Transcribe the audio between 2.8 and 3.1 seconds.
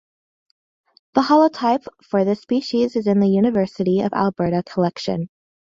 is